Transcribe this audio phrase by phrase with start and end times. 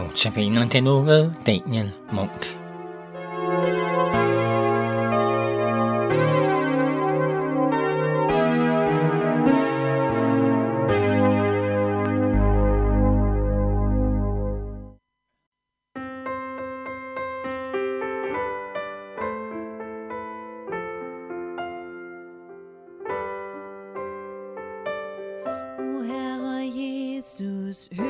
[0.00, 2.56] Notabene den nu ved Daniel Munk.
[27.20, 28.09] Jesus, hør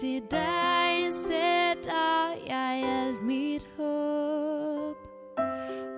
[0.00, 4.96] til dig sætter jeg alt mit håb.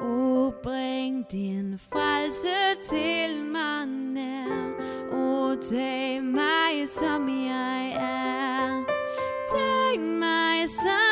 [0.01, 4.75] O bring din frelse til mig nær,
[5.13, 8.85] O tag mig som jeg er.
[9.53, 11.06] Tag mig som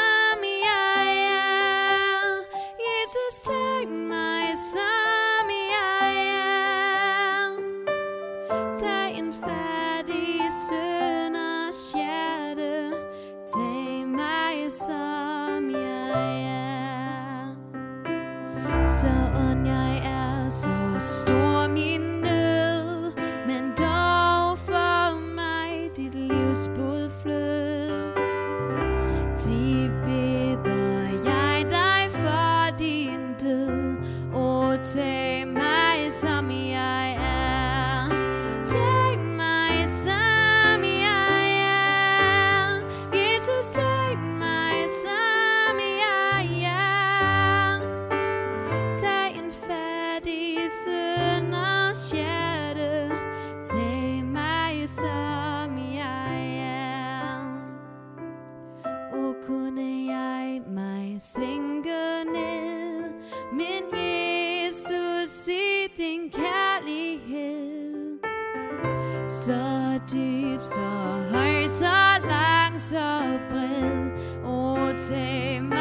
[26.84, 28.14] udflød.
[29.36, 29.73] blodflød
[75.10, 75.73] Og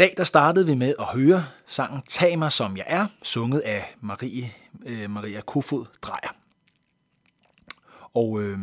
[0.00, 3.94] dag der startede vi med at høre sangen Tag mig som jeg er, sunget af
[4.00, 4.52] Marie,
[4.86, 6.36] øh, Maria Kofod Drejer.
[8.14, 8.58] Og øh,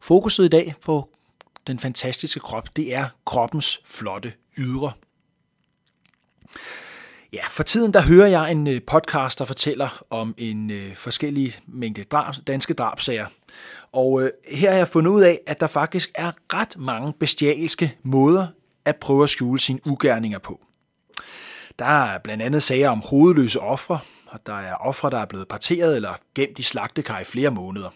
[0.00, 1.08] fokuset i dag på
[1.66, 4.92] den fantastiske krop, det er kroppens flotte ydre.
[7.32, 11.52] Ja, for tiden der hører jeg en øh, podcast, der fortæller om en øh, forskellige
[11.66, 13.26] mængde drab, danske drabsager.
[13.92, 17.98] Og øh, her har jeg fundet ud af, at der faktisk er ret mange bestialske
[18.02, 18.46] måder
[18.84, 20.60] at prøve at skjule sine ugerninger på.
[21.78, 25.48] Der er blandt andet sager om hovedløse ofre, og der er ofre, der er blevet
[25.48, 27.90] parteret eller gemt i slagtekar i flere måneder.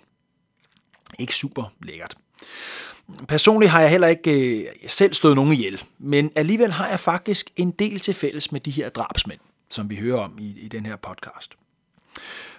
[1.18, 2.16] Ikke super lækkert.
[3.28, 7.50] Personligt har jeg heller ikke øh, selv stået nogen ihjel, men alligevel har jeg faktisk
[7.56, 9.40] en del til fælles med de her drabsmænd,
[9.70, 11.54] som vi hører om i, i den her podcast.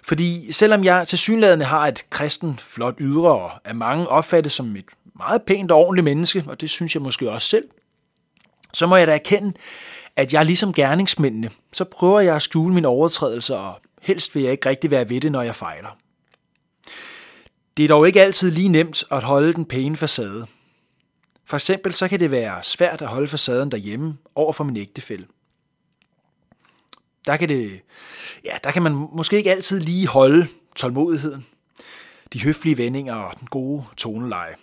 [0.03, 4.75] Fordi selvom jeg til synlædende har et kristen flot ydre og er mange opfattet som
[4.75, 4.85] et
[5.15, 7.67] meget pænt og ordentligt menneske, og det synes jeg måske også selv,
[8.73, 9.53] så må jeg da erkende,
[10.15, 14.51] at jeg ligesom gerningsmændene, så prøver jeg at skjule mine overtrædelser, og helst vil jeg
[14.51, 15.97] ikke rigtig være ved det, når jeg fejler.
[17.77, 20.47] Det er dog ikke altid lige nemt at holde den pæne facade.
[21.45, 25.27] For eksempel så kan det være svært at holde facaden derhjemme over for min ægtefælle.
[27.25, 27.81] Der kan, det,
[28.45, 31.45] ja, der kan man måske ikke altid lige holde tålmodigheden,
[32.33, 34.55] de høflige vendinger og den gode toneleje.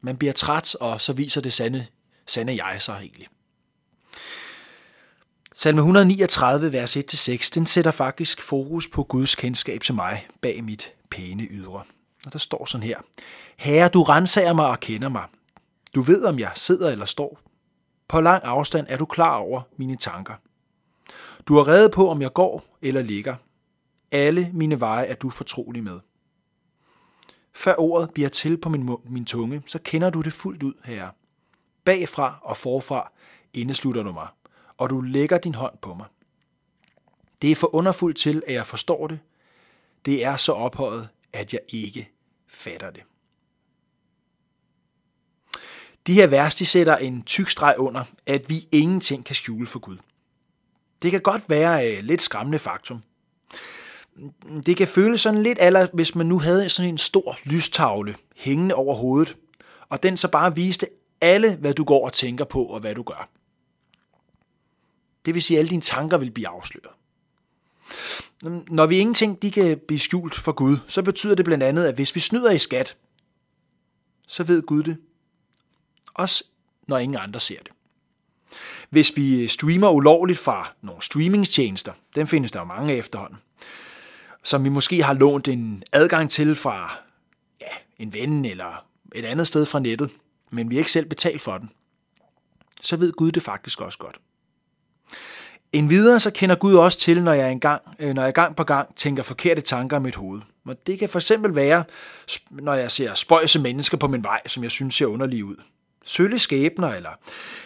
[0.00, 1.86] Man bliver træt, og så viser det sande,
[2.30, 3.28] sande jeg så egentlig.
[5.54, 10.92] Salme 139, vers 1-6, den sætter faktisk fokus på Guds kendskab til mig bag mit
[11.10, 11.82] pæne ydre.
[12.26, 12.98] Og der står sådan her.
[13.58, 15.24] Herre, du renser mig og kender mig.
[15.94, 17.40] Du ved, om jeg sidder eller står.
[18.08, 20.34] På lang afstand er du klar over mine tanker.
[21.48, 23.36] Du har reddet på, om jeg går eller ligger.
[24.10, 26.00] Alle mine veje er du fortrolig med.
[27.54, 31.10] Før ordet bliver til på min, min tunge, så kender du det fuldt ud, herre.
[31.84, 33.12] Bagfra og forfra
[33.54, 34.28] indeslutter du mig,
[34.76, 36.06] og du lægger din hånd på mig.
[37.42, 39.20] Det er for underfuldt til, at jeg forstår det.
[40.04, 42.10] Det er så ophøjet, at jeg ikke
[42.48, 43.02] fatter det.
[46.06, 49.78] De her vers, de sætter en tyk streg under, at vi ingenting kan skjule for
[49.78, 49.96] Gud.
[51.02, 53.02] Det kan godt være et lidt skræmmende faktum.
[54.66, 58.74] Det kan føles sådan lidt aller, hvis man nu havde sådan en stor lystavle hængende
[58.74, 59.36] over hovedet,
[59.88, 60.86] og den så bare viste
[61.20, 63.28] alle, hvad du går og tænker på og hvad du gør.
[65.26, 66.90] Det vil sige, at alle dine tanker vil blive afsløret.
[68.68, 71.94] Når vi ingenting de kan blive skjult for Gud, så betyder det blandt andet, at
[71.94, 72.96] hvis vi snyder i skat,
[74.28, 74.96] så ved Gud det.
[76.14, 76.44] Også
[76.86, 77.72] når ingen andre ser det.
[78.90, 83.38] Hvis vi streamer ulovligt fra nogle streamingstjenester, dem findes der jo mange efterhånden,
[84.42, 86.92] som vi måske har lånt en adgang til fra
[87.60, 87.66] ja,
[87.98, 88.84] en ven eller
[89.14, 90.10] et andet sted fra nettet,
[90.50, 91.70] men vi ikke selv betalt for den,
[92.82, 94.20] så ved Gud det faktisk også godt.
[95.72, 98.64] En videre så kender Gud også til, når jeg, engang, øh, når jeg gang på
[98.64, 100.40] gang tænker forkerte tanker i mit hoved.
[100.64, 101.84] Og det kan for eksempel være,
[102.50, 105.56] når jeg ser spøjse mennesker på min vej, som jeg synes ser underlige ud.
[106.04, 107.10] Sølle skæbner, eller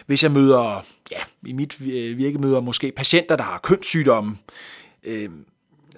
[0.06, 4.38] hvis jeg møder, ja, i mit øh, virke møder måske patienter, der har kønssygdomme,
[5.04, 5.30] øh,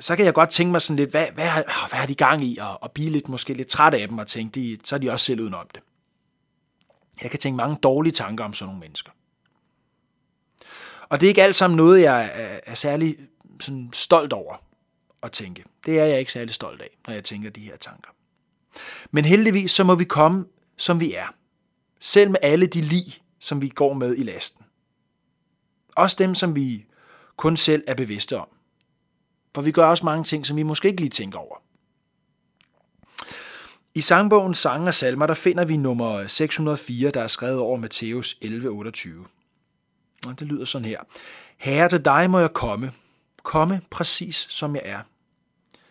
[0.01, 2.45] så kan jeg godt tænke mig sådan lidt, hvad, hvad, har, hvad har de gang
[2.45, 4.99] i, og, og blive lidt, måske lidt træt af dem, og tænke, de, så er
[4.99, 5.83] de også selv udenom det.
[7.23, 9.13] Jeg kan tænke mange dårlige tanker om sådan nogle mennesker.
[11.09, 12.31] Og det er ikke alt sammen noget, jeg
[12.67, 13.17] er, særlig
[13.61, 14.55] sådan stolt over
[15.23, 15.65] at tænke.
[15.87, 18.11] Det er jeg ikke særlig stolt af, når jeg tænker de her tanker.
[19.11, 20.47] Men heldigvis så må vi komme,
[20.77, 21.35] som vi er.
[22.01, 23.05] Selv med alle de lig,
[23.39, 24.65] som vi går med i lasten.
[25.97, 26.87] Også dem, som vi
[27.37, 28.49] kun selv er bevidste om.
[29.55, 31.57] For vi gør også mange ting, som vi måske ikke lige tænker over.
[33.97, 38.37] I sangbogen Sange og Salmer, der finder vi nummer 604, der er skrevet over Matthæus
[38.45, 40.29] 11:28.
[40.29, 41.01] Og det lyder sådan her.
[41.57, 42.93] Herre, til dig må jeg komme.
[43.43, 45.01] Komme præcis som jeg er.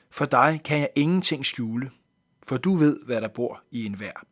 [0.09, 1.91] For dig kan jeg ingenting skjule,
[2.47, 4.25] for du ved, hvad der bor i enhver.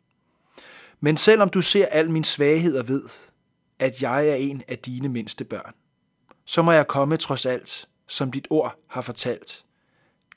[1.00, 3.04] Men selvom du ser al min svaghed og ved,
[3.80, 5.74] at jeg er en af dine mindste børn,
[6.46, 9.66] så må jeg komme trods alt, som dit ord har fortalt.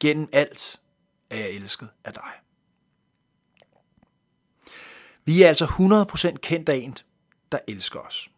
[0.01, 0.81] Gennem alt
[1.31, 2.46] er jeg elsket af dig.
[5.27, 6.97] Vi er altså 100% kendt af en,
[7.53, 8.31] der elsker os.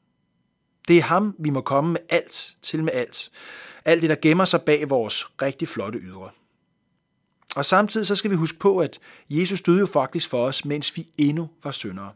[0.89, 3.31] Det er ham, vi må komme med alt til med alt.
[3.85, 6.31] Alt det, der gemmer sig bag vores rigtig flotte ydre.
[7.57, 8.99] Og samtidig så skal vi huske på, at
[9.31, 12.13] Jesus døde jo faktisk for os, mens vi endnu var syndere.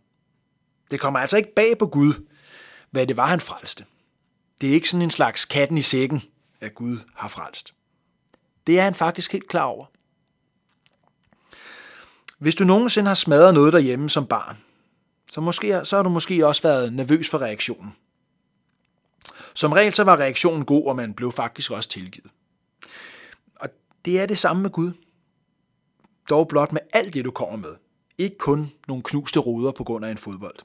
[0.90, 2.26] Det kommer altså ikke bag på Gud,
[2.90, 3.84] hvad det var, han frelste.
[4.60, 6.22] Det er ikke sådan en slags katten i sækken,
[6.60, 7.74] at Gud har frelst.
[8.66, 9.86] Det er han faktisk helt klar over.
[12.42, 14.56] Hvis du nogensinde har smadret noget derhjemme som barn,
[15.30, 17.92] så, måske, så har du måske også været nervøs for reaktionen.
[19.54, 22.30] Som regel så var reaktionen god, og man blev faktisk også tilgivet.
[23.56, 23.68] Og
[24.04, 24.92] det er det samme med Gud.
[26.30, 27.74] Dog blot med alt det, du kommer med.
[28.18, 30.56] Ikke kun nogle knuste ruder på grund af en fodbold.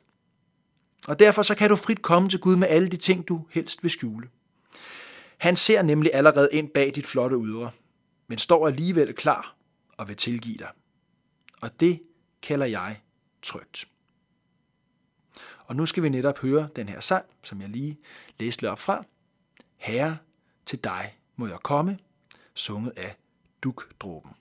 [1.07, 3.83] Og derfor så kan du frit komme til Gud med alle de ting, du helst
[3.83, 4.29] vil skjule.
[5.37, 7.71] Han ser nemlig allerede ind bag dit flotte ydre,
[8.27, 9.55] men står alligevel klar
[9.97, 10.69] og vil tilgive dig.
[11.61, 12.01] Og det
[12.41, 13.01] kalder jeg
[13.41, 13.87] trygt.
[15.65, 17.97] Og nu skal vi netop høre den her sang, som jeg lige
[18.39, 19.03] læste lidt op fra.
[19.77, 20.17] Herre,
[20.65, 21.99] til dig må jeg komme,
[22.55, 23.15] sunget af
[23.63, 24.31] Dukdråben.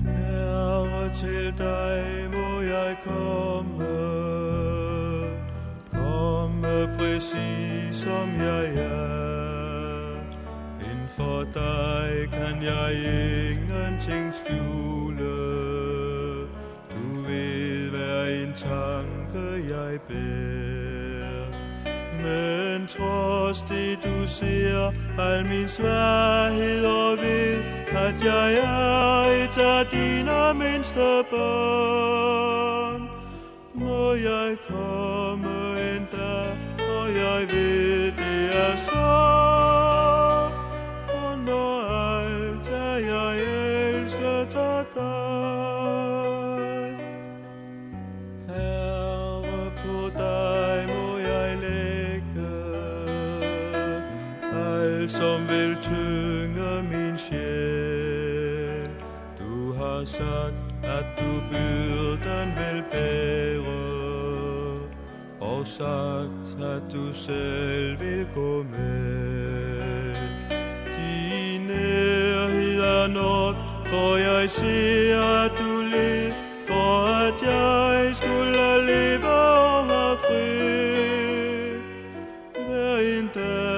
[0.00, 3.88] Herre, til dig må jeg komme,
[5.92, 9.19] komme præcis som jeg er.
[11.16, 12.92] For dig kan jeg
[13.50, 15.00] ingenting skjule,
[18.50, 21.46] en tanke jeg bærer.
[22.22, 29.86] Men trods det du ser al min svaghed og ved, at jeg er et af
[29.86, 33.08] dine mindste børn,
[33.74, 38.76] må jeg komme en dag, og jeg ved, det er
[55.20, 58.90] som vil tynge min sjæl.
[59.38, 63.60] Du har sagt, at du byrden vil bære,
[65.40, 70.14] og sagt, at du selv vil gå med.
[70.96, 76.32] Din nærhed er nok for jeg ser, at du led,
[76.68, 80.50] for at jeg skulle leve og have fri.
[82.66, 83.69] Hver en dag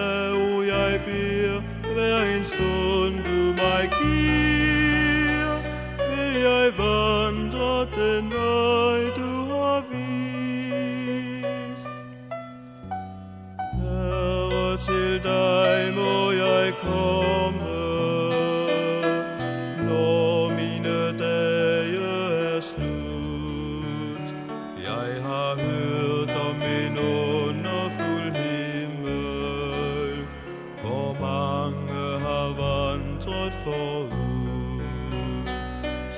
[33.64, 34.10] forud.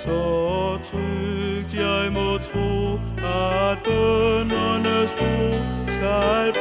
[0.02, 0.20] Så
[0.84, 5.52] trygt jeg må tro, at bøndernes bro
[5.88, 6.53] skal